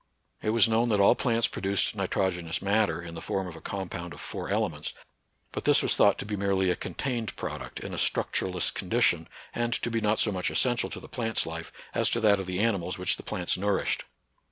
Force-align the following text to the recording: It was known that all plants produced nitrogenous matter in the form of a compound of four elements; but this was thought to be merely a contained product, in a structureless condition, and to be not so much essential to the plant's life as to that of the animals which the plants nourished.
It 0.41 0.49
was 0.49 0.67
known 0.67 0.89
that 0.89 0.99
all 0.99 1.13
plants 1.13 1.47
produced 1.47 1.95
nitrogenous 1.95 2.59
matter 2.59 3.03
in 3.03 3.13
the 3.13 3.21
form 3.21 3.45
of 3.45 3.55
a 3.55 3.61
compound 3.61 4.13
of 4.13 4.19
four 4.19 4.49
elements; 4.49 4.93
but 5.51 5.63
this 5.65 5.83
was 5.83 5.93
thought 5.95 6.17
to 6.17 6.25
be 6.25 6.35
merely 6.35 6.71
a 6.71 6.75
contained 6.75 7.35
product, 7.35 7.79
in 7.79 7.93
a 7.93 7.99
structureless 7.99 8.71
condition, 8.71 9.27
and 9.53 9.73
to 9.73 9.91
be 9.91 10.01
not 10.01 10.17
so 10.17 10.31
much 10.31 10.49
essential 10.49 10.89
to 10.89 10.99
the 10.99 11.07
plant's 11.07 11.45
life 11.45 11.71
as 11.93 12.09
to 12.09 12.19
that 12.21 12.39
of 12.39 12.47
the 12.47 12.61
animals 12.61 12.97
which 12.97 13.15
the 13.17 13.21
plants 13.21 13.57
nourished. 13.57 14.05